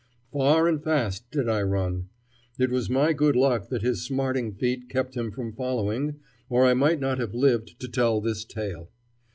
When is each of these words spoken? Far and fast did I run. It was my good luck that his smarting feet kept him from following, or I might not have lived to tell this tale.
Far 0.33 0.67
and 0.67 0.83
fast 0.83 1.29
did 1.29 1.47
I 1.47 1.61
run. 1.61 2.09
It 2.57 2.71
was 2.71 2.89
my 2.89 3.13
good 3.13 3.35
luck 3.35 3.69
that 3.69 3.83
his 3.83 4.01
smarting 4.03 4.51
feet 4.51 4.89
kept 4.89 5.15
him 5.15 5.29
from 5.29 5.53
following, 5.53 6.15
or 6.49 6.65
I 6.65 6.73
might 6.73 6.99
not 6.99 7.19
have 7.19 7.35
lived 7.35 7.79
to 7.79 7.87
tell 7.87 8.19
this 8.19 8.43
tale. 8.43 8.89